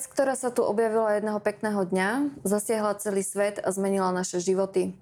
[0.00, 4.96] Vec, ktorá sa tu objavila jedného pekného dňa, zasiahla celý svet a zmenila naše životy.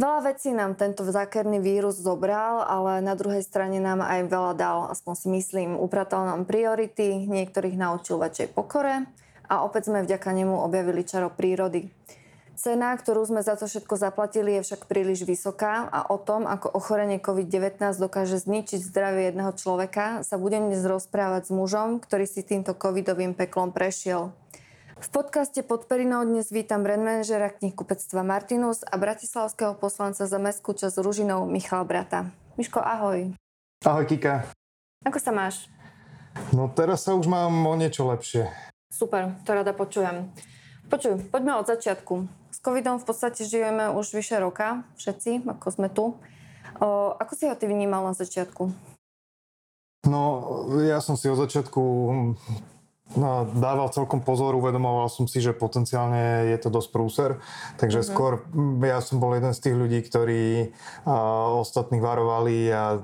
[0.00, 4.78] Veľa vecí nám tento zákerný vírus zobral, ale na druhej strane nám aj veľa dal,
[4.88, 5.76] aspoň si myslím.
[5.76, 9.04] Upratal nám priority, niektorých naučil väčšej pokore
[9.44, 11.92] a opäť sme vďaka nemu objavili čaro prírody.
[12.54, 16.70] Cena, ktorú sme za to všetko zaplatili, je však príliš vysoká a o tom, ako
[16.70, 22.46] ochorenie COVID-19 dokáže zničiť zdravie jedného človeka, sa budem dnes rozprávať s mužom, ktorý si
[22.46, 24.30] týmto covidovým peklom prešiel.
[25.02, 30.78] V podcaste pod Perinou dnes vítam brand manažera knihkupectva Martinus a bratislavského poslanca za mestskú
[30.78, 32.30] časť Ružinov Michal Brata.
[32.54, 33.34] Miško, ahoj.
[33.82, 34.46] Ahoj Kika.
[35.02, 35.66] Ako sa máš?
[36.54, 38.46] No teraz sa už mám o niečo lepšie.
[38.94, 40.30] Super, to rada počujem.
[40.88, 46.16] Počuj, poďme od začiatku covidom v podstate žijeme už vyše roka, všetci, ako sme tu.
[46.80, 48.72] O, ako si ho ty vnímal na začiatku?
[50.08, 50.20] No,
[50.80, 51.82] ja som si od začiatku
[53.14, 57.30] No, dával celkom pozor, uvedomoval som si, že potenciálne je to dosť prúser,
[57.78, 58.10] takže uh-huh.
[58.10, 58.32] skôr
[58.82, 60.74] ja som bol jeden z tých ľudí, ktorí
[61.06, 62.98] a, ostatných varovali a,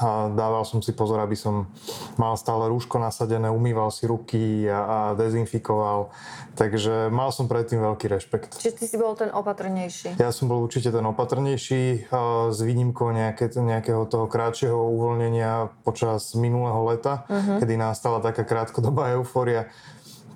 [0.00, 1.68] a dával som si pozor, aby som
[2.16, 6.08] mal stále rúško nasadené, umýval si ruky a, a dezinfikoval,
[6.56, 8.56] takže mal som predtým veľký rešpekt.
[8.56, 10.16] Čiže ty si bol ten opatrnejší?
[10.16, 16.32] Ja som bol určite ten opatrnejší a, s výnimkou nejaké, nejakého toho krátšieho uvoľnenia počas
[16.32, 17.60] minulého leta, uh-huh.
[17.60, 19.66] kedy nastala taká krátkodobá eufória,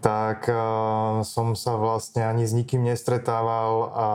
[0.03, 4.07] tak uh, som sa vlastne ani s nikým nestretával a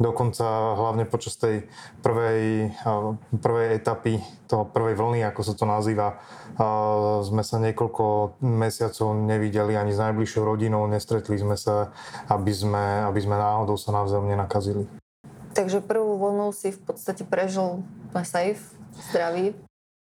[0.00, 0.46] dokonca
[0.78, 1.68] hlavne počas tej
[2.00, 6.16] prvej, uh, prvej etapy, toho prvej vlny, ako sa to nazýva,
[6.56, 11.90] uh, sme sa niekoľko mesiacov nevideli ani s najbližšou rodinou, nestretli sme sa,
[12.30, 14.86] aby sme, aby sme náhodou sa navzájom nenakazili.
[15.52, 17.84] Takže prvú vlnu si v podstate prežil
[18.24, 18.62] safe,
[19.12, 19.52] zdravý?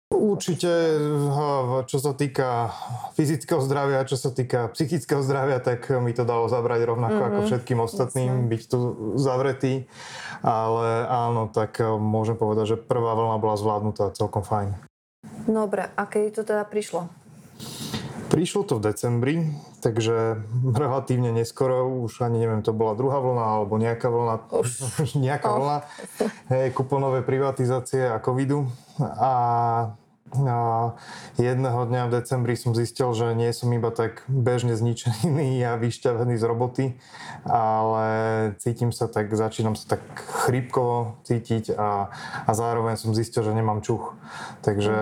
[0.08, 0.72] Určite,
[1.84, 2.72] čo sa týka
[3.12, 7.28] fyzického zdravia, čo sa týka psychického zdravia, tak mi to dalo zabrať rovnako mm-hmm.
[7.36, 7.48] ako mhm.
[7.52, 8.48] všetkým ostatným, Jasne.
[8.48, 8.78] byť tu
[9.20, 9.74] zavretý.
[10.40, 14.80] Ale áno, tak e, môžem povedať, že prvá vlna bola zvládnutá celkom fajn.
[15.44, 17.12] Dobre, a kedy to teda prišlo?
[18.38, 19.34] Prišlo to v decembri,
[19.82, 20.38] takže
[20.70, 24.34] relatívne neskoro, už ani neviem, to bola druhá vlna alebo nejaká vlna,
[25.26, 25.76] nejaká vlna.
[26.46, 28.70] Hej, kuponové privatizácie a covidu.
[29.02, 29.30] A
[30.34, 30.92] a
[31.40, 36.34] jedného dňa v decembri som zistil, že nie som iba tak bežne zničený a vyšťavený
[36.36, 36.86] z roboty,
[37.48, 38.06] ale
[38.60, 40.02] cítim sa tak, začínam sa tak
[40.44, 42.12] chrípkovo cítiť a,
[42.44, 44.14] a zároveň som zistil, že nemám čuch.
[44.60, 44.96] Takže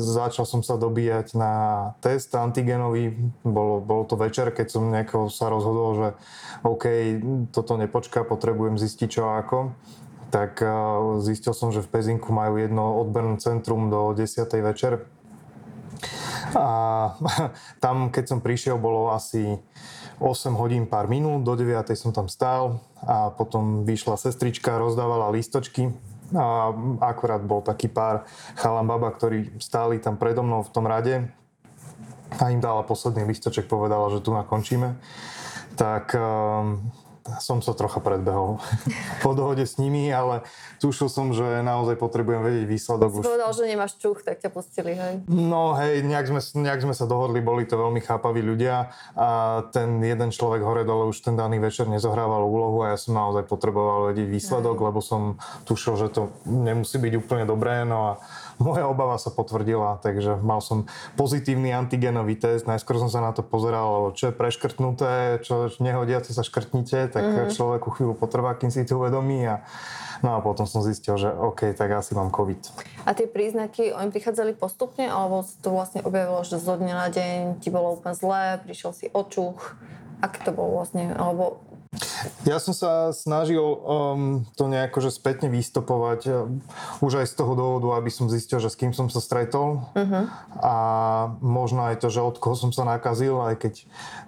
[0.00, 1.54] začal som sa dobíjať na
[2.04, 3.16] test antigenový,
[3.46, 6.08] bolo, bolo to večer, keď som nejako sa rozhodol, že
[6.66, 6.84] OK,
[7.56, 9.72] toto nepočká, potrebujem zistiť čo ako
[10.30, 10.70] tak eh,
[11.20, 14.46] zistil som, že v Pezinku majú jedno odberné centrum do 10.
[14.62, 15.04] večer.
[16.54, 16.68] A
[17.84, 19.58] tam, keď som prišiel, bolo asi
[20.22, 21.90] 8 hodín pár minút, do 9.
[21.98, 25.90] som tam stál a potom vyšla sestrička, rozdávala lístočky
[26.30, 26.70] a
[27.02, 28.22] akurát bol taký pár
[28.54, 31.26] chalam baba, ktorí stáli tam predo mnou v tom rade
[32.38, 34.94] a im dala posledný listoček, povedala, že tu nakončíme.
[35.74, 36.22] Tak eh,
[37.40, 38.58] som sa trocha predbehol
[39.24, 40.42] po dohode s nimi, ale
[40.80, 43.10] tušil som, že naozaj potrebujem vedieť výsledok.
[43.10, 43.24] Si už...
[43.28, 45.20] povedal, že nemáš čuch, tak ťa pustili, hej?
[45.28, 49.28] No hej, nejak sme, nejak sme sa dohodli, boli to veľmi chápaví ľudia a
[49.70, 53.44] ten jeden človek hore dole už ten daný večer nezohrával úlohu a ja som naozaj
[53.46, 54.86] potreboval vedieť výsledok, hej.
[54.90, 55.22] lebo som
[55.68, 58.22] tušil, že to nemusí byť úplne dobré, no a
[58.60, 62.68] moja obava sa potvrdila, takže mal som pozitívny antigenový test.
[62.68, 67.56] Najskôr som sa na to pozeral, čo je preškrtnuté, čo nehodiace sa škrtnite, tak mm-hmm.
[67.56, 69.64] človeku chvíľu potrvá, kým si to uvedomí a
[70.20, 72.84] No a potom som zistil, že OK, tak asi mám COVID.
[73.08, 77.08] A tie príznaky, oni prichádzali postupne, alebo sa to vlastne objavilo, že zo dňa na
[77.08, 79.80] deň ti bolo úplne zlé, prišiel si očuch?
[80.20, 81.64] Ak to bolo vlastne, alebo
[82.44, 86.60] ja som sa snažil um, to nejako že spätne vystopovať um,
[87.00, 90.24] už aj z toho dôvodu, aby som zistil, že s kým som sa stretol uh-huh.
[90.60, 90.74] a
[91.40, 93.74] možno aj to, že od koho som sa nakazil, aj keď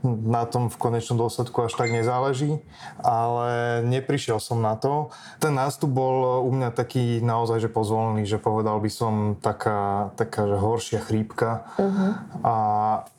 [0.05, 2.61] na tom v konečnom dôsledku až tak nezáleží,
[3.01, 5.13] ale neprišiel som na to.
[5.39, 10.49] Ten nástup bol u mňa taký naozaj, že pozvolný, že povedal by som taká, taká
[10.49, 12.11] že horšia chrípka uh-huh.
[12.45, 12.57] a,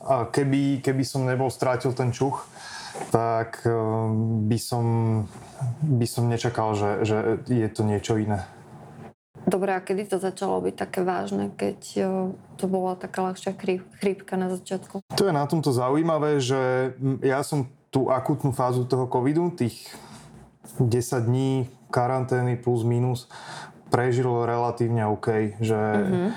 [0.03, 2.45] a keby, keby som nebol strátil ten čuch,
[3.11, 3.73] tak eh,
[4.47, 4.85] by som,
[5.81, 7.17] by som nečakal, že, že
[7.47, 8.45] je to niečo iné.
[9.43, 12.07] Dobre, a kedy to začalo byť také vážne, keď eh,
[12.55, 13.55] to bola taká ľahšia
[13.99, 15.01] chrípka na začiatku?
[15.19, 19.93] To je na tomto zaujímavé, že ja som tú akutnú fázu toho covidu, tých
[20.79, 23.29] 10 dní karantény plus minus,
[23.93, 26.29] prežil relatívne OK, že mm-hmm.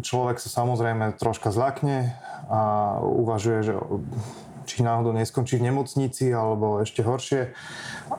[0.00, 2.16] človek sa samozrejme troška zlakne,
[2.50, 3.74] a uvažuje, že
[4.70, 7.50] či náhodou neskončí v nemocnici alebo ešte horšie.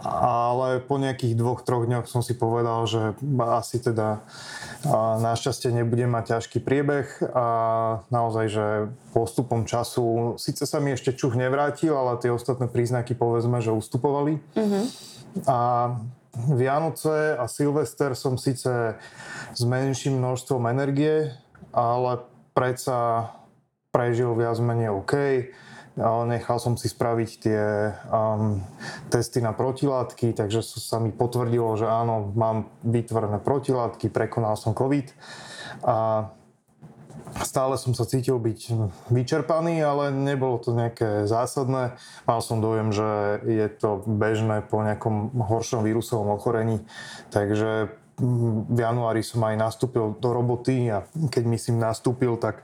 [0.03, 4.19] Ale po nejakých dvoch, troch dňoch som si povedal, že asi teda
[5.23, 7.47] našťastie nebude mať ťažký priebeh a
[8.11, 8.65] naozaj, že
[9.15, 14.43] postupom času, síce sa mi ešte čuch nevrátil, ale tie ostatné príznaky povedzme, že ustupovali.
[14.57, 14.85] Mm-hmm.
[15.47, 15.59] A
[16.31, 18.95] Vianoce a Silvester som síce
[19.51, 21.35] s menším množstvom energie,
[21.75, 22.23] ale
[22.55, 23.31] predsa
[23.91, 25.13] prežil viac menej OK
[25.99, 27.61] Nechal som si spraviť tie
[28.07, 28.63] um,
[29.11, 35.11] testy na protilátky, takže sa mi potvrdilo, že áno, mám vytvorené protilátky, prekonal som COVID.
[35.83, 36.31] A
[37.43, 38.59] stále som sa cítil byť
[39.11, 41.99] vyčerpaný, ale nebolo to nejaké zásadné.
[42.23, 46.87] Mal som dojem, že je to bežné po nejakom horšom vírusovom ochorení,
[47.35, 51.01] takže v januári som aj nastúpil do roboty a
[51.33, 52.61] keď myslím nastúpil, tak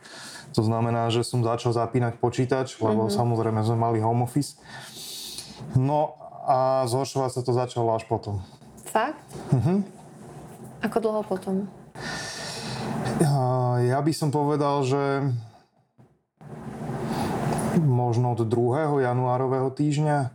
[0.54, 3.18] to znamená, že som začal zapínať počítač, lebo mm-hmm.
[3.18, 4.62] samozrejme sme mali home office.
[5.74, 6.14] No
[6.46, 8.46] a zhoršovať sa to začalo až potom.
[8.86, 9.20] Fakt?
[9.52, 9.80] Mm-hmm.
[10.86, 11.66] Ako dlho potom?
[13.82, 15.26] Ja by som povedal, že
[17.82, 19.02] možno od 2.
[19.06, 20.30] januárového týždňa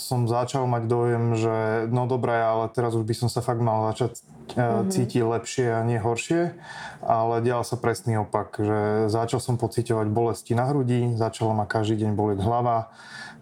[0.00, 1.56] som začal mať dojem, že
[1.92, 4.22] no dobré, ale teraz už by som sa fakt mal začať
[4.56, 4.88] mm-hmm.
[4.88, 6.56] cítiť lepšie a nie horšie,
[7.04, 12.06] ale dial sa presný opak, že začal som pociťovať bolesti na hrudi, začala ma každý
[12.06, 12.88] deň bolieť hlava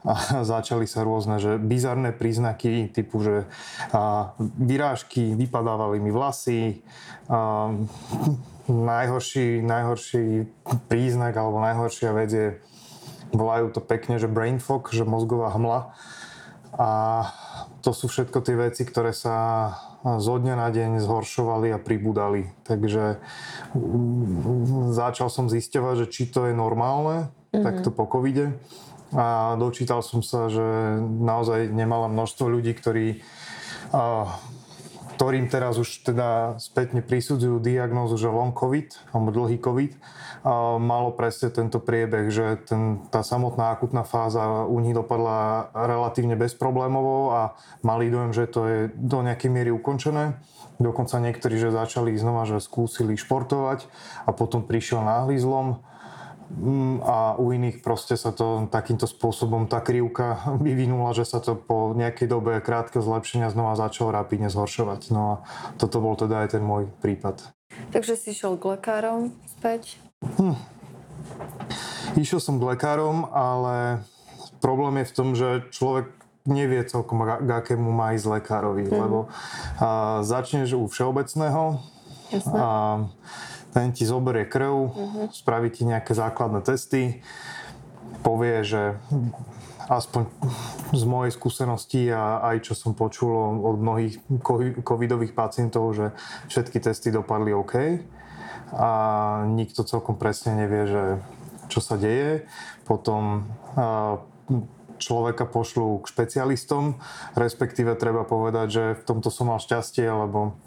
[0.03, 0.15] a
[0.57, 3.47] začali sa rôzne, že bizarné príznaky typu, že
[3.95, 6.83] a, vyrážky, vypadávali mi vlasy,
[7.31, 7.71] a,
[8.69, 10.45] najhorší, najhorší
[10.93, 12.49] príznak alebo najhoršia vec je
[13.33, 15.93] volajú to pekne, že brain fog, že mozgová hmla.
[16.79, 16.89] A
[17.81, 19.73] to sú všetko tie veci, ktoré sa
[20.05, 22.51] zo dňa na deň zhoršovali a pribudali.
[22.63, 23.19] Takže
[23.75, 27.65] mm, začal som zisťovať, že či to je normálne, mm-hmm.
[27.65, 28.55] takto po covide.
[29.17, 33.25] A dočítal som sa, že naozaj nemala množstvo ľudí, ktorí
[35.19, 39.93] ktorým teraz už teda spätne prisudzujú diagnózu, že long COVID, alebo dlhý COVID,
[40.79, 47.35] malo presne tento priebeh, že ten, tá samotná akutná fáza u nich dopadla relatívne bezproblémovo
[47.35, 50.39] a mali dojem, že to je do nejakej miery ukončené.
[50.79, 53.91] Dokonca niektorí, že začali znova, že skúsili športovať
[54.23, 55.83] a potom prišiel náhly zlom
[57.05, 61.93] a u iných proste sa to takýmto spôsobom, tá krivka vyvinula, že sa to po
[61.93, 65.13] nejakej dobe krátkeho zlepšenia znova začalo rapidne zhoršovať.
[65.13, 65.35] No a
[65.77, 67.45] toto bol teda aj ten môj prípad.
[67.93, 70.01] Takže si šiel k lekárom späť?
[70.41, 70.57] Hm.
[72.17, 74.03] Išiel som k lekárom, ale
[74.65, 76.11] problém je v tom, že človek
[76.49, 78.97] nevie celkom, k akému má ísť lekárovi, mm.
[78.97, 79.29] lebo
[79.77, 81.85] a, začneš u všeobecného
[82.29, 82.57] Jasne.
[82.57, 82.67] a
[83.73, 85.27] ten ti zoberie krv, mm-hmm.
[85.33, 87.21] spraví ti nejaké základné testy,
[88.25, 88.97] povie, že
[89.89, 90.29] aspoň
[90.93, 93.33] z mojej skúsenosti a aj čo som počul
[93.65, 94.21] od mnohých
[94.85, 96.13] covidových pacientov, že
[96.53, 98.05] všetky testy dopadli OK
[98.77, 98.91] a
[99.49, 101.05] nikto celkom presne nevie, že
[101.73, 102.45] čo sa deje.
[102.85, 103.49] Potom
[105.01, 107.01] človeka pošlú k špecialistom,
[107.33, 110.59] respektíve treba povedať, že v tomto som mal šťastie, lebo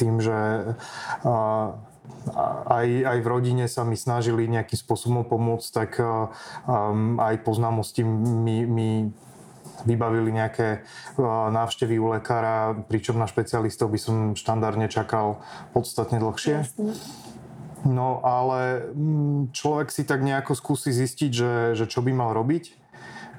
[0.00, 0.72] tým, že
[2.66, 5.90] aj, aj v rodine sa mi snažili nejakým spôsobom pomôcť, tak
[7.20, 8.90] aj po známosti mi, mi
[9.84, 10.82] vybavili nejaké
[11.52, 15.38] návštevy u lekára, pričom na špecialistov by som štandardne čakal
[15.76, 16.64] podstatne dlhšie.
[16.64, 16.96] Jasne.
[17.86, 22.74] No ale mm, človek si tak nejako skúsi zistiť, že, že čo by mal robiť.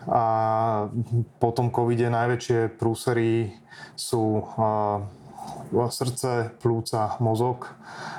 [0.08, 0.24] A
[1.44, 3.52] po tom covide najväčšie prúsery
[4.00, 4.40] sú
[5.92, 7.68] srdce, plúca, mozog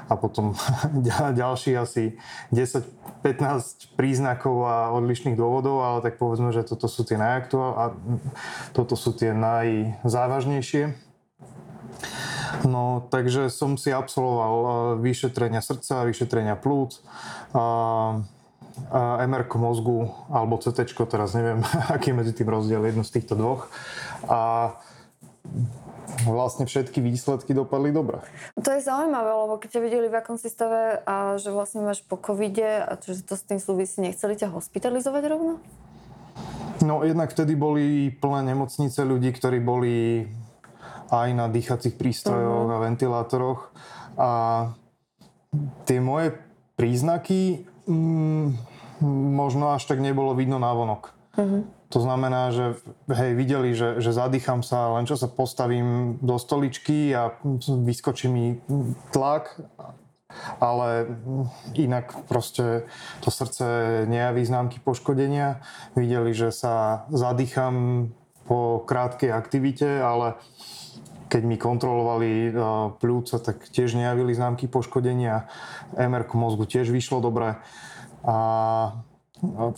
[0.08, 0.52] a potom
[1.40, 2.16] ďalší asi
[2.52, 7.84] 10-15 príznakov a odlišných dôvodov, ale tak povedzme, že toto sú tie najaktuál a
[8.76, 11.08] toto sú tie najzávažnejšie.
[12.64, 17.04] No, takže som si absolvoval vyšetrenia srdca, vyšetrenia plúc,
[19.18, 21.60] MR mozgu alebo CT, teraz neviem,
[21.94, 23.68] aký je medzi tým rozdiel, jedno z týchto dvoch.
[24.26, 24.72] A
[26.26, 28.18] vlastne všetky výsledky dopadli dobre.
[28.58, 32.18] To je zaujímavé, lebo keď ťa videli v akom stave a že vlastne máš po
[32.18, 35.62] covide a že to s tým súvisí, nechceli ťa hospitalizovať rovno?
[36.82, 40.26] No jednak vtedy boli plné nemocnice ľudí, ktorí boli
[41.10, 42.76] aj na dýchacích prístrojoch uh-huh.
[42.78, 43.60] a ventilátoroch
[44.18, 44.30] a
[45.88, 46.36] tie moje
[46.76, 48.46] príznaky mm,
[49.34, 51.10] možno až tak nebolo vidno návonok.
[51.34, 51.64] Uh-huh.
[51.88, 52.76] To znamená, že
[53.08, 57.32] hej, videli, že, že zadýcham sa, len čo sa postavím do stoličky a
[57.64, 58.60] vyskočí mi
[59.08, 59.56] tlak
[60.60, 61.18] ale
[61.74, 62.84] inak proste
[63.24, 63.64] to srdce
[64.06, 65.64] nejaví známky poškodenia.
[65.96, 68.08] Videli, že sa zadýcham
[68.44, 70.36] po krátkej aktivite, ale
[71.28, 72.52] keď mi kontrolovali
[72.96, 75.48] pľúca, tak tiež nejavili známky poškodenia.
[75.96, 77.60] MR mozgu tiež vyšlo dobre.
[78.24, 78.36] A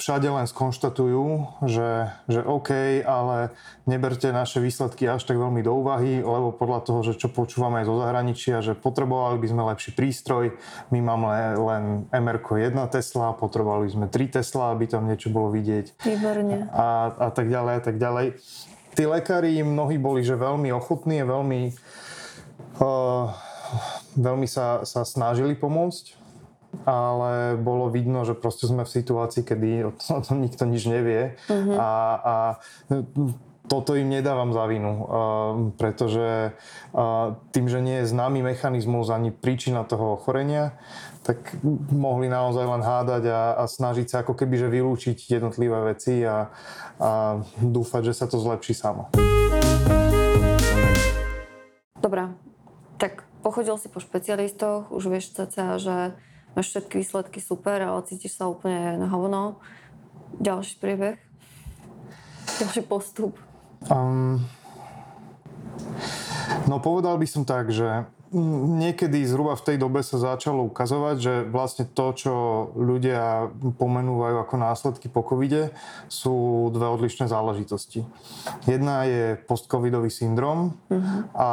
[0.00, 1.24] všade len skonštatujú,
[1.68, 3.52] že, že OK, ale
[3.84, 7.86] neberte naše výsledky až tak veľmi do úvahy, lebo podľa toho, že čo počúvame aj
[7.92, 10.56] zo zahraničia, že potrebovali by sme lepší prístroj,
[10.88, 15.52] my máme len MR 1 Tesla, potrebovali by sme 3 Tesla, aby tam niečo bolo
[15.52, 16.00] vidieť.
[16.08, 16.72] Výborne.
[16.72, 18.26] A, a tak ďalej, a tak ďalej.
[18.96, 21.60] Tí lekári mnohí boli, že veľmi ochotní veľmi,
[22.80, 23.28] uh,
[24.16, 26.19] veľmi sa, sa snažili pomôcť
[26.86, 30.86] ale bolo vidno, že proste sme v situácii, kedy o tom, o tom nikto nič
[30.86, 31.76] nevie mm-hmm.
[31.76, 32.34] a, a
[33.70, 35.06] toto im nedávam za vinu, uh,
[35.78, 40.74] pretože uh, tým, že nie je známy mechanizmus ani príčina toho ochorenia,
[41.22, 41.38] tak
[41.94, 46.50] mohli naozaj len hádať a, a snažiť sa ako keby že vylúčiť jednotlivé veci a,
[46.98, 49.14] a dúfať, že sa to zlepší samo.
[52.02, 52.34] Dobrá,
[52.98, 56.18] tak pochodil si po špecialistoch, už vieš cca, že
[56.54, 59.60] máš všetky výsledky super, ale cítiš sa úplne na hovno.
[60.38, 61.18] Ďalší priebeh?
[62.58, 63.38] Ďalší postup?
[63.88, 64.42] Um,
[66.68, 71.34] no povedal by som tak, že niekedy zhruba v tej dobe sa začalo ukazovať, že
[71.50, 72.34] vlastne to, čo
[72.78, 75.74] ľudia pomenúvajú ako následky po covide,
[76.06, 78.06] sú dve odlišné záležitosti.
[78.70, 81.26] Jedna je postcovidový syndrom uh-huh.
[81.34, 81.50] a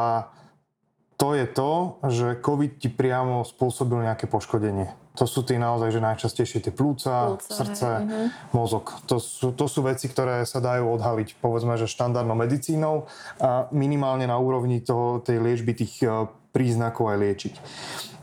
[1.18, 1.72] to je to,
[2.06, 4.94] že COVID ti priamo spôsobil nejaké poškodenie.
[5.18, 8.28] To sú tie naozaj, že najčastejšie tie plúca, plúca srdce, hej, uh-huh.
[8.54, 8.94] mozog.
[9.10, 13.10] To sú, to sú veci, ktoré sa dajú odhaliť, povedzme, že štandardnou medicínou
[13.42, 17.54] a minimálne na úrovni toho, tej liečby tých e, príznakov aj liečiť.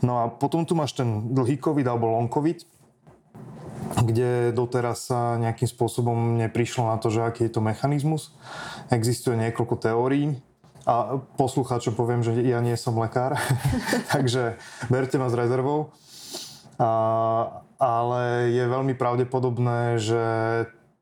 [0.07, 2.63] No a potom tu máš ten dlhý COVID alebo long COVID,
[4.07, 8.31] kde doteraz sa nejakým spôsobom neprišlo na to, že aký je to mechanizmus.
[8.87, 10.39] Existuje niekoľko teórií,
[10.85, 13.35] a poslucháčom poviem, že ja nie som lekár,
[14.13, 15.89] takže berte ma s rezervou.
[16.77, 16.91] A,
[17.81, 20.23] ale je veľmi pravdepodobné, že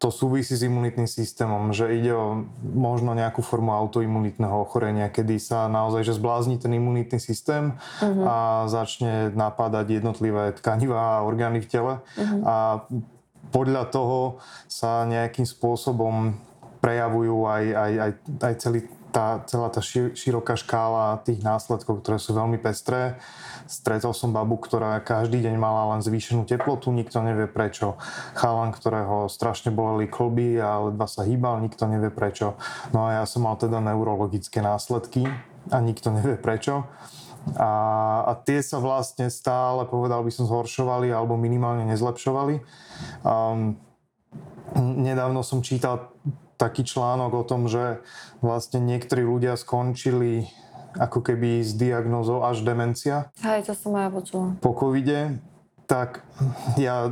[0.04, 5.72] to súvisí s imunitným systémom, že ide o možno nejakú formu autoimunitného ochorenia, kedy sa
[5.72, 8.28] naozaj že zblázni ten imunitný systém uh-huh.
[8.28, 8.36] a
[8.68, 12.44] začne napádať jednotlivé tkanivá a orgány v tele uh-huh.
[12.44, 12.56] a
[13.56, 16.36] podľa toho sa nejakým spôsobom
[16.84, 18.12] prejavujú aj, aj, aj,
[18.44, 18.80] aj celý
[19.14, 19.80] tá, celá tá
[20.18, 23.22] široká škála tých následkov, ktoré sú veľmi pestré.
[23.70, 27.96] Stretol som babu, ktorá každý deň mala len zvýšenú teplotu, nikto nevie prečo.
[28.34, 32.58] Chalan, ktorého strašne boleli klby a ledva sa hýbal, nikto nevie prečo.
[32.90, 35.30] No a ja som mal teda neurologické následky
[35.70, 36.90] a nikto nevie prečo.
[37.60, 37.72] A,
[38.24, 42.64] a tie sa vlastne stále, povedal by som, zhoršovali alebo minimálne nezlepšovali.
[43.22, 43.76] Um,
[44.78, 46.14] nedávno som čítal
[46.58, 48.00] taký článok o tom, že
[48.40, 50.48] vlastne niektorí ľudia skončili
[50.94, 53.34] ako keby s diagnózou až demencia.
[53.42, 54.46] Hej, to som aj počula.
[54.62, 55.42] Po covide,
[55.90, 56.22] tak
[56.78, 57.10] ja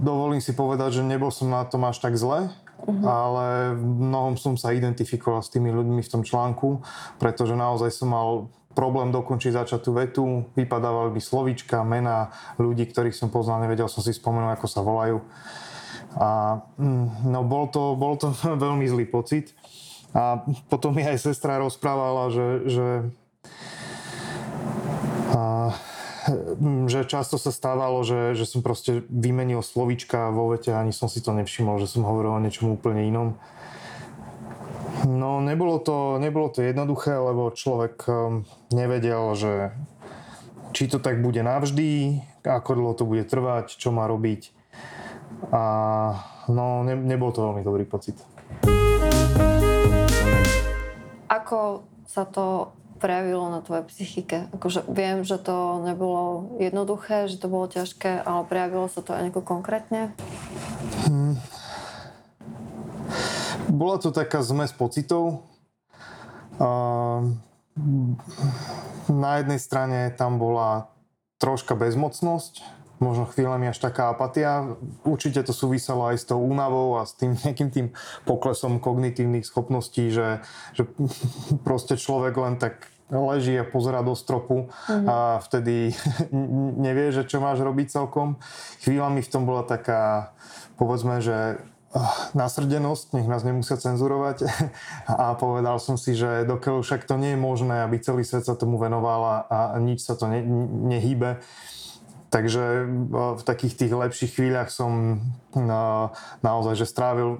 [0.00, 3.04] dovolím si povedať, že nebol som na tom až tak zle, uh-huh.
[3.04, 6.80] ale v mnohom som sa identifikoval s tými ľuďmi v tom článku,
[7.20, 8.28] pretože naozaj som mal
[8.72, 14.16] problém dokončiť začatú vetu, vypadávali mi slovička, mená ľudí, ktorých som poznal, nevedel som si
[14.16, 15.20] spomenúť, ako sa volajú.
[16.16, 18.32] A mm, no bol to, bol to
[18.64, 19.56] veľmi zlý pocit.
[20.12, 22.88] A potom mi aj sestra rozprávala, že, že,
[25.32, 25.72] a,
[26.84, 31.08] že často sa stávalo, že, že som proste vymenil slovička vo vete a ani som
[31.08, 33.40] si to nevšimol, že som hovoril o niečom úplne inom.
[35.08, 39.52] No nebolo to, nebolo to jednoduché, lebo človek um, nevedel, že
[40.76, 44.54] či to tak bude navždy, ako dlho to bude trvať, čo má robiť.
[45.50, 45.62] A
[46.46, 48.20] no, ne, nebol to veľmi dobrý pocit.
[51.26, 54.46] Ako sa to prejavilo na tvojej psychike?
[54.54, 59.26] Akože viem, že to nebolo jednoduché, že to bolo ťažké, ale prejavilo sa to aj
[59.26, 60.14] nejako konkrétne?
[61.10, 61.34] Hmm.
[63.66, 65.42] Bola to taká zmes pocitov.
[66.62, 67.34] Uh,
[69.10, 70.92] na jednej strane tam bola
[71.42, 72.62] troška bezmocnosť,
[73.02, 74.78] možno chvíľami až taká apatia.
[75.02, 77.86] Určite to súviselo aj s tou únavou a s tým nejakým tým
[78.22, 80.40] poklesom kognitívnych schopností, že,
[80.78, 80.86] že
[81.66, 85.04] proste človek len tak leží a pozera do stropu mm-hmm.
[85.04, 85.92] a vtedy
[86.86, 88.40] nevie, že čo máš robiť celkom.
[88.86, 90.32] Chvíľami v tom bola taká,
[90.80, 91.60] povedzme, že
[92.32, 94.48] nasrdenosť, nech nás nemusia cenzurovať
[95.12, 98.56] a povedal som si, že dokiaľ však to nie je možné, aby celý svet sa
[98.56, 100.40] tomu venoval a, a nič sa to ne,
[100.88, 101.44] nehýbe,
[102.32, 105.20] Takže v takých tých lepších chvíľach som
[106.40, 107.36] naozaj, že strávil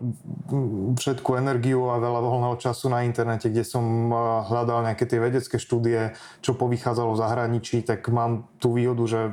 [1.01, 4.13] všetku energiu a veľa voľného času na internete, kde som
[4.53, 6.13] hľadal nejaké tie vedecké štúdie,
[6.45, 9.33] čo povychádzalo v zahraničí, tak mám tú výhodu, že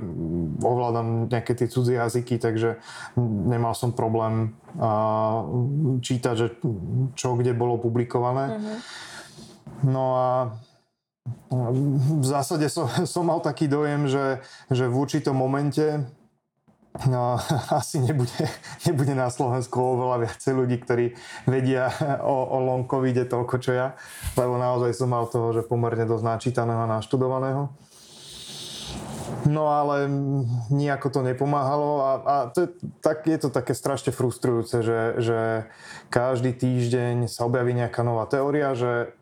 [0.63, 2.79] ovládam nejaké tie cudzie jazyky, takže
[3.19, 4.55] nemal som problém
[5.99, 6.55] čítať, že
[7.19, 8.55] čo kde bolo publikované.
[8.55, 8.77] Mm-hmm.
[9.91, 10.27] No a
[12.19, 16.05] v zásade som, som mal taký dojem, že, že v určitom momente
[17.05, 17.37] No,
[17.79, 18.49] asi nebude,
[18.83, 21.05] nebude na Slovensku oveľa viacej ľudí, ktorí
[21.45, 21.93] vedia
[22.25, 23.87] o, o long covide toľko, čo ja,
[24.33, 27.69] lebo naozaj som mal toho, že pomerne dosť načítaného a naštudovaného.
[29.45, 30.09] No ale
[30.73, 32.69] nejako to nepomáhalo a, a to je,
[32.99, 35.39] tak, je to také strašne frustrujúce, že, že
[36.09, 39.13] každý týždeň sa objaví nejaká nová teória, že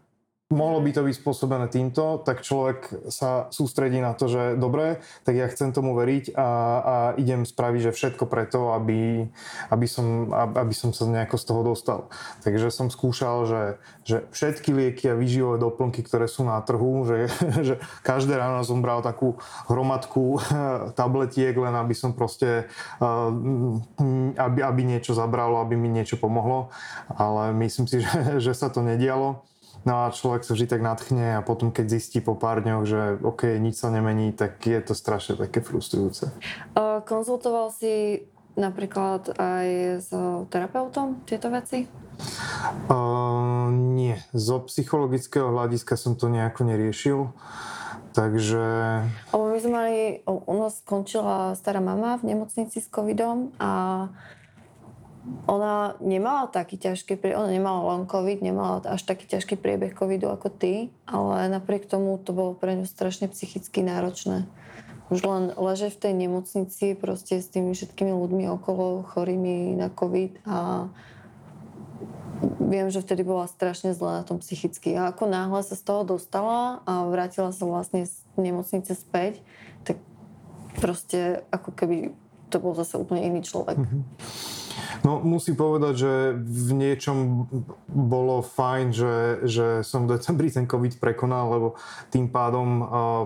[0.48, 5.36] mohlo by to byť spôsobené týmto, tak človek sa sústredí na to, že dobre, tak
[5.36, 6.50] ja chcem tomu veriť a,
[6.80, 9.28] a idem spraviť, že všetko preto, aby,
[9.68, 12.00] aby, som, aby som sa nejako z toho dostal.
[12.48, 13.64] Takže som skúšal, že,
[14.08, 17.28] že všetky lieky a výživové doplnky, ktoré sú na trhu, že,
[17.68, 17.76] že
[18.08, 19.36] každé ráno som bral takú
[19.68, 20.40] hromadku
[21.00, 22.72] tabletiek, len aby som proste,
[24.40, 26.72] aby, aby niečo zabralo, aby mi niečo pomohlo,
[27.12, 29.44] ale myslím si, že, že sa to nedialo.
[29.88, 33.02] No a človek sa vždy tak nadchne a potom keď zistí po pár dňoch, že
[33.24, 36.28] OK, nič sa nemení, tak je to strašne také frustrujúce.
[37.08, 38.28] Konzultoval si
[38.60, 39.68] napríklad aj
[40.04, 40.12] s
[40.52, 41.88] terapeutom tieto veci?
[42.92, 44.20] Uh, nie.
[44.36, 47.32] Zo psychologického hľadiska som to nejako neriešil.
[48.12, 48.66] Takže...
[49.30, 54.10] Lebo my sme mali, u nás skončila stará mama v nemocnici s covidom a
[55.48, 60.48] ona nemala taký ťažký, ona nemala long covid, nemala až taký ťažký priebeh covidu ako
[60.52, 64.48] ty, ale napriek tomu to bolo pre ňu strašne psychicky náročné.
[65.08, 70.36] Už len leže v tej nemocnici proste s tými všetkými ľuďmi okolo chorými na covid
[70.44, 70.92] a
[72.60, 75.00] viem, že vtedy bola strašne zlá na tom psychicky.
[75.00, 79.40] A ako náhle sa z toho dostala a vrátila sa vlastne z nemocnice späť,
[79.88, 79.98] tak
[80.78, 81.98] proste ako keby
[82.52, 83.80] to bol zase úplne iný človek.
[83.80, 84.67] Mm-hmm.
[85.02, 87.48] No musím povedať, že v niečom
[87.88, 89.16] bolo fajn, že,
[89.48, 91.68] že som v decembri ten COVID prekonal, lebo
[92.12, 92.84] tým pádom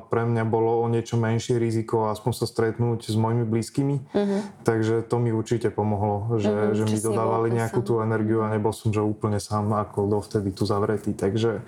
[0.08, 3.96] pre mňa bolo o niečo menšie riziko aspoň sa stretnúť s mojimi blízkymi.
[4.12, 4.42] Uh-huh.
[4.64, 8.76] Takže to mi určite pomohlo, že, uh-huh, že mi dodávali nejakú tú energiu a nebol
[8.76, 11.16] som že úplne sám ako dovtedy tu zavretý.
[11.16, 11.64] Takže,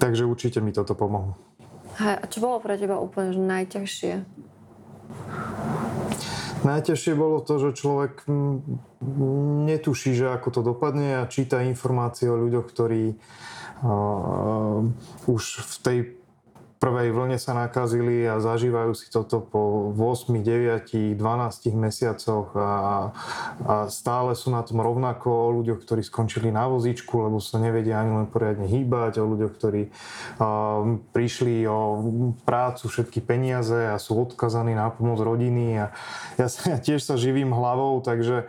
[0.00, 1.36] takže určite mi toto pomohlo.
[1.98, 4.46] Hej, a čo bolo pre teba úplne najťažšie?
[6.58, 8.26] Najťažšie bolo to, že človek
[9.68, 14.82] netuší, že ako to dopadne a číta informácie o ľuďoch, ktorí uh,
[15.30, 15.98] už v tej
[16.78, 21.18] prvej vlne sa nakazili a zažívajú si toto po 8, 9, 12
[21.74, 22.70] mesiacoch a,
[23.66, 25.26] a stále sú na tom rovnako.
[25.28, 29.52] O ľuďoch, ktorí skončili na vozíčku, lebo sa nevedia ani len poriadne hýbať, o ľuďoch,
[29.58, 29.82] ktorí
[30.38, 31.78] a, prišli o
[32.46, 35.82] prácu, všetky peniaze a sú odkazaní na pomoc rodiny.
[35.82, 35.86] A
[36.38, 38.46] ja, ja tiež sa živím hlavou, takže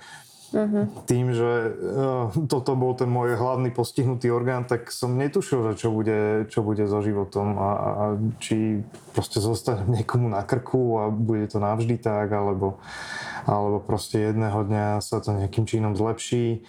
[0.50, 0.90] Uh-huh.
[1.06, 5.94] Tým, že uh, toto bol ten môj hlavný postihnutý orgán, tak som netušil, že čo
[5.94, 8.04] bude, čo bude so životom a, a
[8.42, 8.82] či
[9.14, 12.82] proste zostane niekomu na krku a bude to navždy tak, alebo,
[13.46, 16.66] alebo proste jedného dňa sa to nejakým činom zlepší.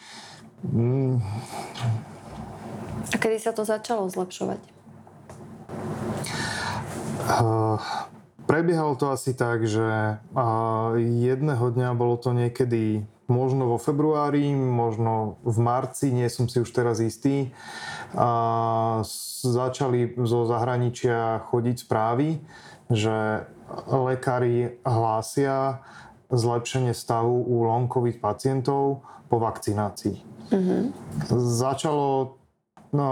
[0.60, 1.24] Mm.
[3.10, 4.60] A kedy sa to začalo zlepšovať?
[7.30, 7.80] Uh,
[8.44, 15.38] prebiehalo to asi tak, že uh, jedného dňa bolo to niekedy možno vo februári, možno
[15.46, 17.54] v marci, nie som si už teraz istý,
[18.12, 19.00] a
[19.46, 22.42] začali zo zahraničia chodiť správy,
[22.90, 23.46] že
[23.86, 25.86] lekári hlásia
[26.30, 30.18] zlepšenie stavu u lonkových pacientov po vakcinácii.
[30.50, 30.82] Mm-hmm.
[31.38, 32.39] Začalo
[32.94, 33.08] no,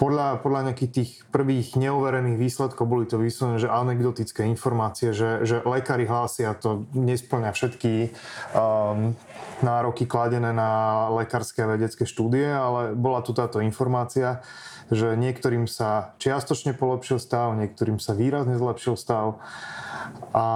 [0.00, 5.60] podľa, podľa nejakých tých prvých neoverených výsledkov boli to vyslovené, že anekdotické informácie, že, že
[5.60, 8.08] lekári hlásia, to nesplňa všetky
[8.56, 9.12] um,
[9.60, 14.40] nároky kladené na lekárske a vedecké štúdie, ale bola tu táto informácia,
[14.88, 19.36] že niektorým sa čiastočne polepšil stav, niektorým sa výrazne zlepšil stav.
[20.32, 20.46] A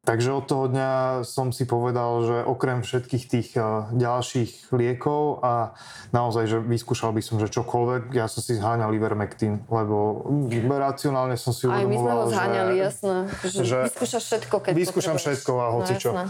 [0.00, 0.92] Takže od toho dňa
[1.28, 3.48] som si povedal, že okrem všetkých tých
[3.92, 5.76] ďalších liekov a
[6.10, 10.24] naozaj, že vyskúšal by som, že čokoľvek, ja som si zháňal Ivermectin, lebo
[10.64, 13.16] racionálne som si Aj my sme ho uvedomoval, zháňali, že, jasné.
[13.44, 15.36] Že, že vyskúšaš všetko, keď vyskúšam potrebuješ.
[15.36, 16.10] všetko a hoci čo.
[16.10, 16.24] No.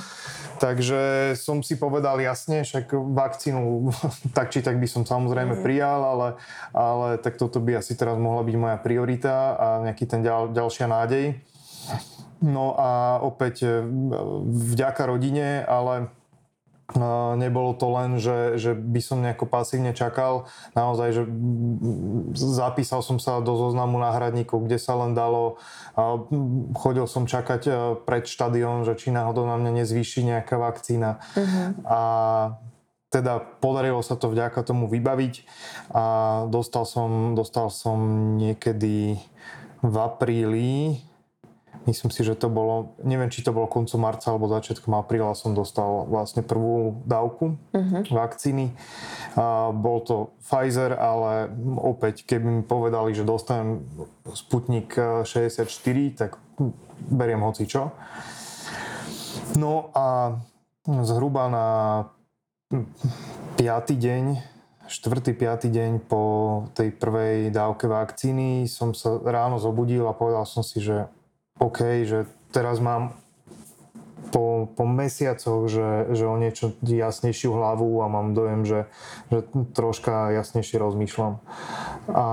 [0.58, 1.00] Takže
[1.38, 3.94] som si povedal jasne, však vakcínu
[4.36, 5.62] tak či tak by som samozrejme Mhm.
[5.62, 6.28] prijal, ale,
[6.74, 10.84] ale tak toto by asi teraz mohla byť moja priorita a nejaký ten ďal, ďalšia
[10.84, 11.38] nádej.
[12.40, 13.84] No a opäť e,
[14.48, 16.08] vďaka rodine, ale
[16.96, 17.04] e,
[17.36, 20.48] nebolo to len, že, že by som nejako pasívne čakal.
[20.72, 21.22] Naozaj, že
[22.32, 25.60] zapísal som sa do zoznamu náhradníkov, kde sa len dalo.
[26.80, 27.72] Chodil som čakať e,
[28.08, 31.20] pred štadión, že či náhodou na mňa nezvýši nejaká vakcína.
[31.84, 32.00] A
[33.10, 35.34] teda podarilo sa to vďaka tomu vybaviť
[35.90, 36.04] a
[36.46, 37.98] dostal som, dostal som
[38.38, 39.18] niekedy
[39.82, 41.02] v apríli
[41.88, 45.56] Myslím si, že to bolo, neviem, či to bolo koncom marca alebo začiatkom apríla som
[45.56, 48.04] dostal vlastne prvú dávku uh-huh.
[48.04, 48.76] vakcíny.
[49.32, 51.48] A bol to Pfizer, ale
[51.80, 53.80] opäť, keby mi povedali, že dostanem
[54.36, 54.92] Sputnik
[55.24, 55.64] 64,
[56.20, 56.36] tak
[57.08, 57.96] beriem hoci čo.
[59.56, 60.36] No a
[60.84, 61.66] zhruba na
[62.70, 63.64] 5.
[63.96, 64.24] deň,
[64.84, 65.32] 4.
[65.32, 65.70] 5.
[65.70, 66.22] deň po
[66.76, 71.08] tej prvej dávke vakcíny som sa ráno zobudil a povedal som si, že
[71.60, 73.14] OK, že teraz mám
[74.30, 78.80] po, po mesiacoch, že, že o niečo jasnejšiu hlavu a mám dojem, že,
[79.28, 79.44] že
[79.74, 81.42] troška jasnejšie rozmýšľam.
[82.14, 82.28] A,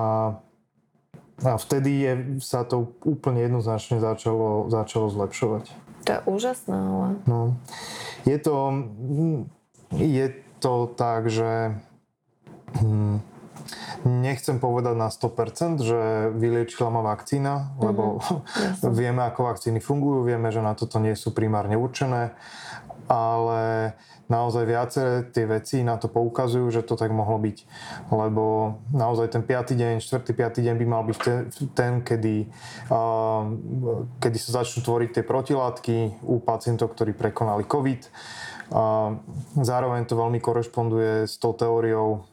[1.43, 5.65] a vtedy je, sa to úplne jednoznačne začalo, začalo zlepšovať.
[6.07, 7.07] To je úžasné, ale...
[7.27, 7.59] No.
[8.23, 8.55] Je to,
[9.91, 10.27] je
[10.63, 11.75] to tak, že
[12.79, 13.19] hm,
[14.05, 15.99] nechcem povedať na 100%, že
[16.35, 18.93] vyliečila ma vakcína, lebo mm-hmm.
[18.99, 22.35] vieme, ako vakcíny fungujú, vieme, že na toto nie sú primárne určené,
[23.07, 23.93] ale
[24.27, 27.57] naozaj viaceré tie veci na to poukazujú, že to tak mohlo byť.
[28.11, 29.73] Lebo naozaj ten 5.
[29.73, 30.23] deň, 4.
[30.27, 30.65] 5.
[30.67, 31.39] deň by mal byť ten,
[31.71, 32.51] ten kedy,
[32.91, 33.47] uh,
[34.19, 38.01] kedy sa začnú tvoriť tie protilátky u pacientov, ktorí prekonali COVID.
[38.67, 39.15] Uh,
[39.63, 42.27] zároveň to veľmi korešponduje s tou teóriou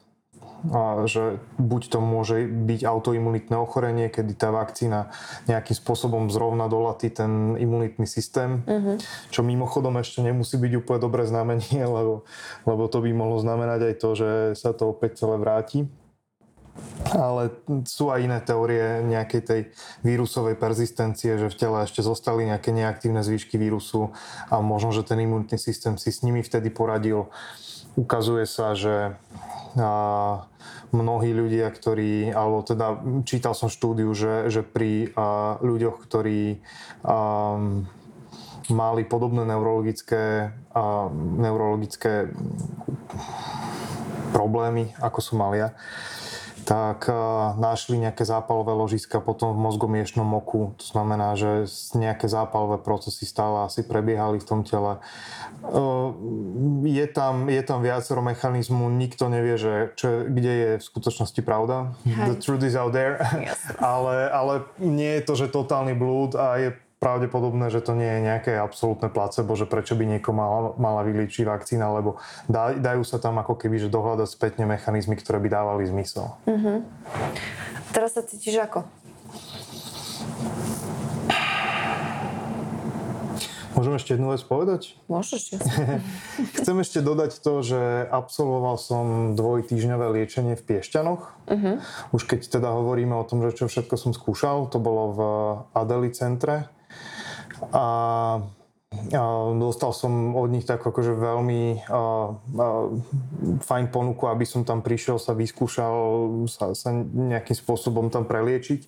[0.72, 5.12] a že buď to môže byť autoimunitné ochorenie, kedy tá vakcína
[5.44, 8.96] nejakým spôsobom zrovna dolatí ten imunitný systém, uh-huh.
[9.29, 12.24] čo mimochodom ešte nemusí byť úplne dobré znamenie, lebo,
[12.64, 15.85] lebo to by mohlo znamenať aj to, že sa to opäť celé vráti.
[17.14, 17.54] Ale
[17.87, 19.60] sú aj iné teórie nejakej tej
[20.02, 24.10] vírusovej persistencie, že v tele ešte zostali nejaké neaktívne zvýšky vírusu
[24.50, 27.30] a možno, že ten imunitný systém si s nimi vtedy poradil.
[27.94, 29.14] Ukazuje sa, že
[29.74, 30.46] a
[30.94, 36.62] mnohí ľudia, ktorí, alebo teda čítal som štúdiu, že, že pri a, ľuďoch, ktorí
[37.02, 37.58] a,
[38.70, 42.30] mali podobné neurologické, a, neurologické
[44.30, 45.74] problémy, ako som mal ja,
[46.64, 47.07] tak
[47.61, 50.72] našli nejaké zápalové ložiska potom v mozgomiešnom oku.
[50.81, 54.98] To znamená, že nejaké zápalové procesy stále asi prebiehali v tom tele.
[56.85, 61.96] Je tam, je tam viacero mechanizmu, nikto nevie, že čo, kde je v skutočnosti pravda.
[62.05, 62.37] Hej.
[62.37, 63.20] The truth is out there.
[63.40, 63.61] Yes.
[63.81, 66.70] ale, ale nie je to, že totálny blúd a je
[67.04, 71.44] pravdepodobné, že to nie je nejaké absolútne placebo, že prečo by niekoho mala, mala vyliečiť
[71.44, 72.16] vakcína, lebo
[72.48, 76.32] dá, dajú sa tam ako keby že dohľadať spätne mechanizmy, ktoré by dávali zmysel.
[76.48, 76.80] Uh-huh.
[77.92, 78.88] Teraz sa cítiš ako?
[83.74, 84.94] Môžem ešte jednu vec povedať?
[85.10, 85.58] Môžeš,
[86.62, 91.22] Chcem ešte dodať to, že absolvoval som dvojtýžňové liečenie v Piešťanoch.
[91.50, 91.82] Uh-huh.
[92.14, 95.20] Už keď teda hovoríme o tom, že čo všetko som skúšal, to bolo v
[95.74, 96.70] Adeli centre.
[97.72, 97.85] A
[99.59, 102.00] dostal som od nich tak akože veľmi a, a,
[103.59, 105.94] fajn ponuku, aby som tam prišiel, sa vyskúšal,
[106.46, 108.87] sa, sa nejakým spôsobom tam preliečiť.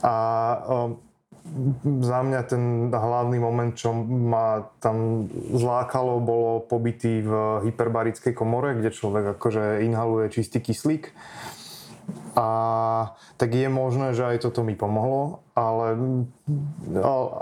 [0.00, 0.16] A, a
[1.82, 7.32] za mňa ten hlavný moment, čo ma tam zlákalo, bolo pobytý v
[7.68, 11.10] hyperbarickej komore, kde človek akože inhaluje čistý kyslík.
[12.32, 12.46] A
[13.36, 16.00] tak je možné, že aj toto mi pomohlo, ale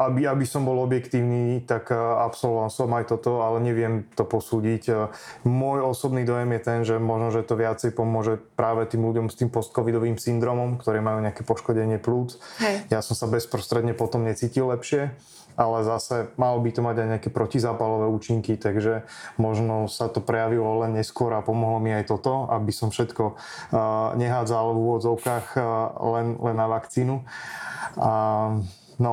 [0.03, 5.15] aby, aby som bol objektívny, tak absolvoval som aj toto, ale neviem to posúdiť.
[5.47, 9.39] Môj osobný dojem je ten, že možno, že to viacej pomôže práve tým ľuďom s
[9.39, 12.43] tým postcovidovým syndromom, ktorí majú nejaké poškodenie plúc.
[12.59, 12.91] Hej.
[12.91, 15.15] Ja som sa bezprostredne potom necítil lepšie
[15.61, 19.05] ale zase malo by to mať aj nejaké protizápalové účinky, takže
[19.37, 24.17] možno sa to prejavilo len neskôr a pomohlo mi aj toto, aby som všetko uh,
[24.17, 25.65] nehádzal v úvodzovkách uh,
[26.17, 27.23] len, len na vakcínu.
[28.01, 28.11] A,
[28.97, 29.13] no,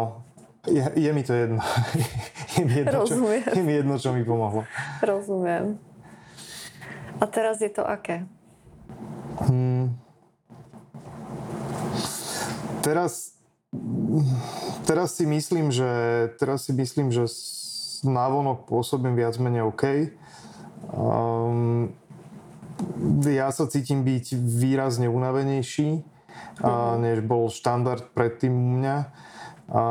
[0.67, 1.61] je, je mi to jedno.
[2.55, 3.15] je, mi jedno čo,
[3.55, 4.63] je mi jedno, čo mi pomohlo.
[5.03, 5.79] Rozumiem.
[7.17, 8.27] A teraz je to aké?
[9.41, 9.97] Hmm.
[12.85, 13.35] Teraz,
[14.87, 15.89] teraz si myslím, že
[16.39, 17.27] teraz si myslím, že
[18.05, 19.83] návonok pôsobím viac menej OK.
[20.93, 21.91] Um,
[23.25, 25.89] ja sa cítim byť výrazne unavenejší,
[26.61, 26.97] uh-huh.
[27.01, 28.97] než bol štandard predtým u mňa.
[29.67, 29.83] A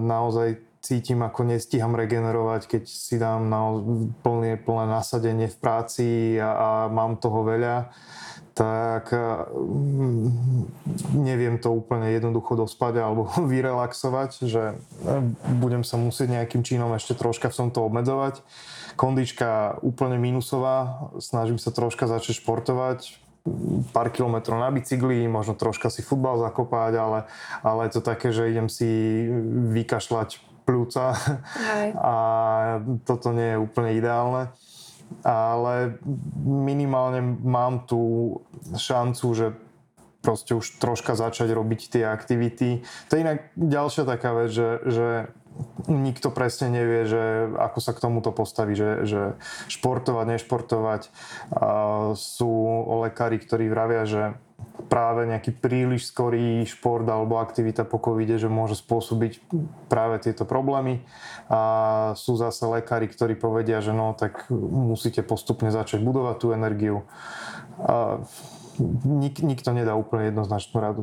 [0.00, 3.76] naozaj cítim, ako nestíham regenerovať, keď si dám na
[4.24, 6.06] plné, plné nasadenie v práci
[6.40, 7.92] a, a mám toho veľa
[8.60, 10.28] tak mm,
[11.16, 14.76] neviem to úplne jednoducho dospať alebo vyrelaxovať, že
[15.56, 18.44] budem sa musieť nejakým činom ešte troška v tomto obmedzovať.
[19.00, 23.16] Kondička úplne minusová, snažím sa troška začať športovať,
[23.96, 27.18] pár kilometrov na bicykli, možno troška si futbal zakopať, ale,
[27.64, 29.24] ale je to také, že idem si
[29.72, 30.36] vykašľať
[30.68, 31.16] pľúca.
[31.96, 32.14] A
[33.08, 34.52] toto nie je úplne ideálne
[35.26, 35.98] ale
[36.44, 38.36] minimálne mám tú
[38.74, 39.46] šancu, že
[40.20, 42.84] proste už troška začať robiť tie aktivity.
[43.08, 45.08] To je inak ďalšia taká vec, že, že
[45.90, 49.22] nikto presne nevie, že ako sa k tomuto postaví, že, že
[49.66, 51.02] športovať, nešportovať.
[51.50, 51.68] A
[52.14, 52.50] sú
[53.02, 54.22] lekári, ktorí vravia, že
[54.90, 59.40] práve nejaký príliš skorý šport alebo aktivita po covide, že môže spôsobiť
[59.86, 61.02] práve tieto problémy.
[61.50, 61.60] A
[62.16, 67.06] sú zase lekári, ktorí povedia, že no tak musíte postupne začať budovať tú energiu.
[67.80, 68.22] A
[69.04, 71.02] nik, nikto nedá úplne jednoznačnú radu.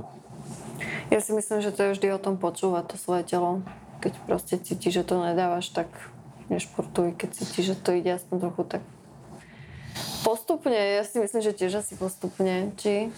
[1.07, 3.63] Ja si myslím, že to je vždy o tom počúvať to svoje telo.
[3.97, 5.89] Keď proste cítiš, že to nedávaš, tak
[6.47, 7.17] nešportuj.
[7.17, 8.81] Keď cítiš, že to ide aspoň trochu, tak
[10.21, 10.75] postupne.
[10.75, 12.71] Ja si myslím, že tiež asi postupne.
[12.77, 13.09] Či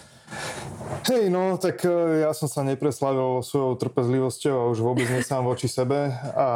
[1.00, 5.48] Hej, no, tak e, ja som sa nepreslavil svojou trpezlivosťou a už vôbec nie sám
[5.48, 6.48] voči sebe a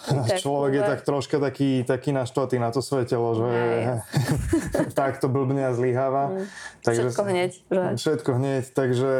[0.40, 3.50] človek je tak troška taký, taký naštvatý na to svoje telo, že
[4.96, 6.32] takto blbne a zlyháva.
[6.32, 6.44] Mm.
[6.80, 7.52] Takže, všetko hneď.
[7.68, 7.82] Že?
[8.00, 9.12] Všetko hneď, takže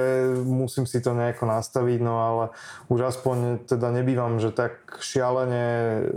[0.48, 2.44] musím si to nejako nastaviť, no ale
[2.88, 6.08] už aspoň teda nebývam, že tak šialene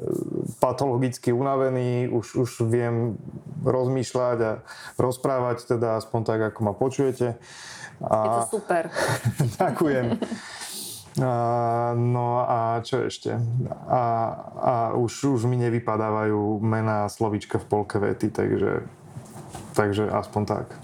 [0.64, 3.20] patologicky unavený, už, už viem
[3.68, 4.52] rozmýšľať a
[4.96, 7.36] rozprávať teda aspoň tak, ako ma počujete.
[7.98, 8.84] Je to super.
[9.62, 10.06] Ďakujem.
[11.18, 13.34] A, no a čo ešte?
[13.90, 14.02] A,
[14.54, 18.86] a už, už mi nevypadávajú mená slovíčka v polke vety, takže,
[19.74, 20.78] takže aspoň tak.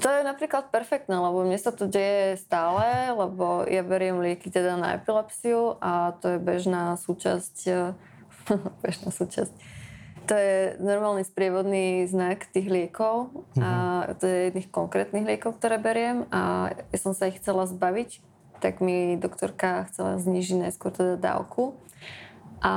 [0.00, 4.74] To je napríklad perfektné, lebo mne sa to deje stále, lebo ja beriem lieky teda
[4.74, 7.56] na epilepsiu a to je bežná súčasť,
[8.82, 9.54] bežná súčasť
[10.30, 13.62] to je normálny sprievodný znak tých liekov mm-hmm.
[13.66, 14.14] a mhm.
[14.22, 18.22] to je jedných konkrétnych liekov, ktoré beriem a ja som sa ich chcela zbaviť,
[18.62, 21.74] tak mi doktorka chcela znižiť najskôr teda dávku
[22.62, 22.72] a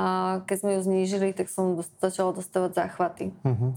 [0.50, 3.36] keď sme ju znížili, tak som začala dostávať záchvaty.
[3.44, 3.70] Mm-hmm.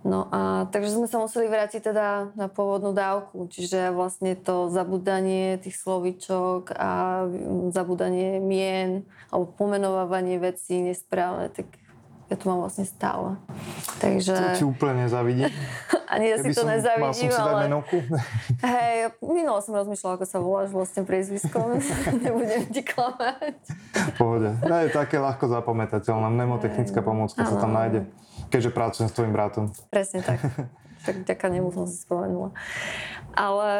[0.00, 5.60] No a takže sme sa museli vrátiť teda na pôvodnú dávku, čiže vlastne to zabudanie
[5.60, 7.28] tých slovičok a
[7.68, 11.68] zabudanie mien alebo pomenovávanie vecí nesprávne, tak
[12.30, 13.34] ja to mám vlastne stále.
[13.98, 14.30] Takže...
[14.38, 15.50] To ti úplne nezavidím.
[16.14, 17.60] Ani ja si to nezavidím, mal som si ale...
[17.66, 17.98] menovku.
[18.70, 21.82] Hej, minulo som rozmýšľala, ako sa voláš vlastne priezviskom.
[22.22, 23.58] Nebudem ti klamať.
[24.14, 24.54] Pohode.
[24.62, 26.26] No, je také ľahko zapamätateľné.
[26.30, 28.06] Mnemotechnická pomôcka sa tam nájde.
[28.50, 29.74] Keďže pracujem s tvojim bratom.
[29.90, 30.38] Presne tak.
[31.06, 32.54] tak ďaká nemu som si spomenula.
[33.34, 33.70] Ale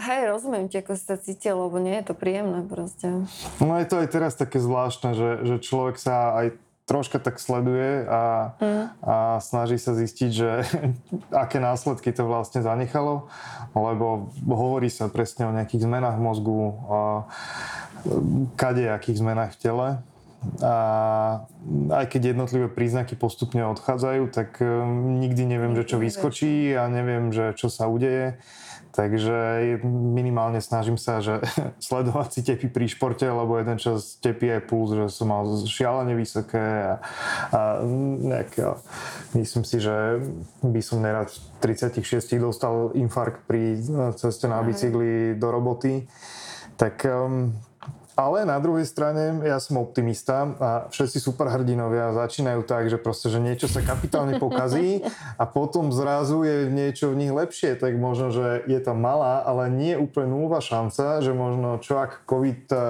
[0.00, 3.24] hej, rozumiem ti, ako si sa cítil, lebo nie je to príjemné proste.
[3.60, 8.02] No je to aj teraz také zvláštne, že, že človek sa aj troška tak sleduje
[8.10, 8.84] a, mm.
[9.06, 10.50] a snaží sa zistiť, že
[11.46, 13.30] aké následky to vlastne zanechalo,
[13.78, 16.98] lebo hovorí sa presne o nejakých zmenách mozgu, a
[18.58, 19.88] kadejakých zmenách v tele.
[20.64, 20.74] A
[21.92, 27.28] aj keď jednotlivé príznaky postupne odchádzajú, tak um, nikdy neviem, že čo vyskočí a neviem,
[27.28, 28.40] že čo sa udeje.
[28.90, 31.38] Takže minimálne snažím sa, že
[31.86, 36.18] sledovať si tepy pri športe, lebo jeden čas tepí aj puls, že som mal šialene
[36.18, 36.94] vysoké a,
[37.54, 37.60] a
[38.18, 38.74] nejak, ja,
[39.38, 40.18] myslím si, že
[40.66, 42.02] by som nerad v 36
[42.42, 43.78] dostal infarkt pri
[44.18, 46.10] ceste na bicykli do roboty.
[46.74, 47.54] Tak um,
[48.20, 53.40] ale na druhej strane ja som optimista a všetci superhrdinovia začínajú tak, že proste, že
[53.40, 55.00] niečo sa kapitálne pokazí
[55.40, 59.72] a potom zrazu je niečo v nich lepšie, tak možno, že je to malá, ale
[59.72, 62.80] nie úplne nulová šanca, že možno čo ak COVID eh,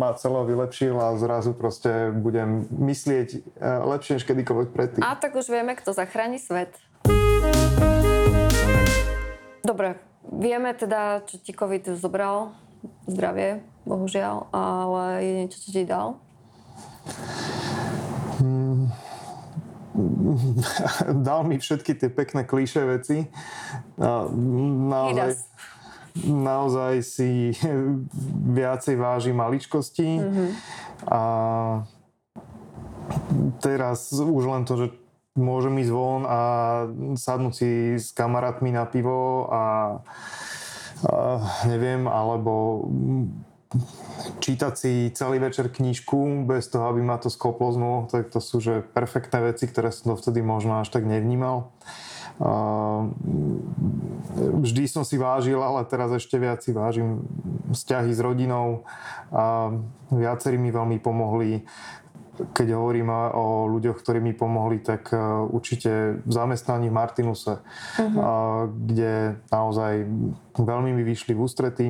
[0.00, 3.40] ma celo vylepšil a zrazu proste budem myslieť eh,
[3.84, 5.02] lepšie než kedykoľvek predtým.
[5.04, 6.72] A tak už vieme, kto zachráni svet.
[9.60, 12.56] Dobre, vieme teda, čo ti COVID zobral,
[13.06, 16.16] zdravie, bohužiaľ, ale je niečo, čo ti dal?
[18.40, 18.90] Hmm,
[21.26, 23.28] dal mi všetky tie pekné kliše veci.
[23.96, 25.30] Naozaj,
[26.24, 27.54] naozaj si
[28.58, 30.08] viacej váži maličkosti.
[30.18, 30.50] Mm-hmm.
[31.10, 31.22] A
[33.60, 34.86] teraz už len to, že
[35.34, 36.40] môžem ísť von a
[37.18, 39.62] sadnúť si s kamarátmi na pivo a
[41.68, 42.84] neviem, alebo
[44.38, 48.62] čítať si celý večer knižku bez toho, aby ma to skoplo z tak to sú
[48.62, 51.74] že perfektné veci, ktoré som dovtedy možno až tak nevnímal.
[52.34, 53.14] Uh,
[54.34, 57.22] vždy som si vážil, ale teraz ešte viac si vážim
[57.70, 58.82] vzťahy s rodinou.
[59.30, 59.70] A
[60.10, 61.62] viacerí mi veľmi pomohli.
[62.34, 68.02] Keď hovorím o ľuďoch, ktorí mi pomohli, tak uh, určite v zamestnaní v Martinuse, uh-huh.
[68.02, 68.22] uh,
[68.70, 70.02] kde naozaj
[70.58, 71.86] veľmi mi vyšli v ústrety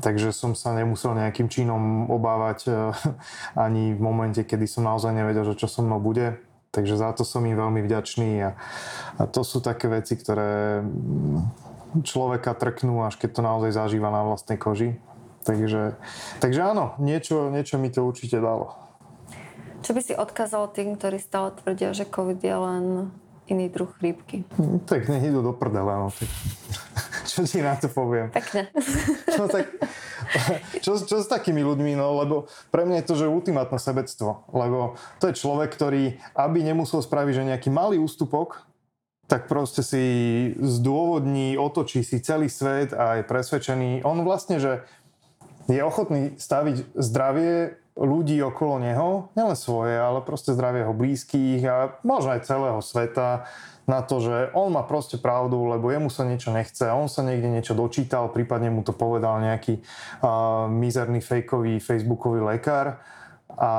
[0.00, 2.76] takže som sa nemusel nejakým činom obávať eh,
[3.66, 6.40] ani v momente, kedy som naozaj nevedel, že čo so mnou bude.
[6.72, 8.56] Takže za to som im veľmi vďačný a,
[9.20, 10.80] a to sú také veci, ktoré
[12.00, 14.96] človeka trknú, až keď to naozaj zažíva na vlastnej koži.
[15.44, 16.00] Takže,
[16.40, 18.72] takže áno, niečo, niečo mi to určite dalo.
[19.82, 22.84] Čo by si odkázal tým, ktorí stále tvrdia, že COVID je len
[23.50, 24.46] iný druh chrípky?
[24.54, 26.08] Hm, tak nech idú do prdele, no.
[26.14, 26.30] Tak
[27.30, 28.30] čo ti na to poviem?
[28.30, 28.70] Pekne.
[29.32, 29.64] No tak,
[30.84, 31.96] čo, čo s takými ľuďmi?
[31.96, 34.44] No lebo pre mňa je to, že ultimátne sebectvo.
[34.52, 38.68] Lebo to je človek, ktorý, aby nemusel spraviť, že nejaký malý ústupok,
[39.26, 40.04] tak proste si
[40.60, 44.04] zdôvodní, otočí si celý svet a je presvedčený.
[44.04, 44.84] On vlastne, že
[45.64, 51.76] je ochotný staviť zdravie ľudí okolo neho, nielen svoje, ale proste zdravie jeho blízkych a
[52.00, 53.44] možno aj celého sveta
[53.84, 57.50] na to, že on má proste pravdu, lebo jemu sa niečo nechce, on sa niekde
[57.50, 59.82] niečo dočítal, prípadne mu to povedal nejaký
[60.22, 63.02] uh, mizerný fejkový facebookový lekár.
[63.52, 63.72] A,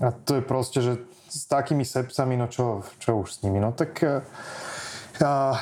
[0.00, 0.92] a to je proste, že
[1.28, 4.24] s takými sepcami, no čo, čo už s nimi, no tak uh,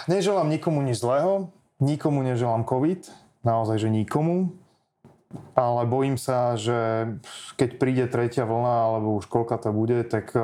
[0.07, 1.51] neželám nikomu nič zlého,
[1.83, 3.11] nikomu neželám COVID,
[3.43, 4.55] naozaj, že nikomu,
[5.55, 7.11] ale bojím sa, že
[7.61, 10.35] keď príde tretia vlna, alebo už koľka to bude, tak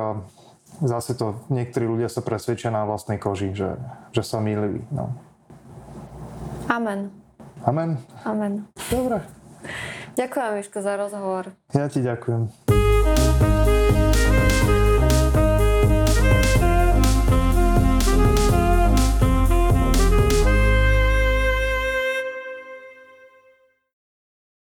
[0.81, 3.77] zase to niektorí ľudia sa presvedčia na vlastnej koži, že,
[4.15, 4.81] že sa mýlili.
[4.89, 5.13] No.
[6.71, 7.11] Amen.
[7.67, 8.01] Amen?
[8.25, 8.65] Amen.
[8.89, 9.21] Dobre.
[10.17, 11.53] Ďakujem, Miško, za rozhovor.
[11.71, 12.49] Ja ti ďakujem.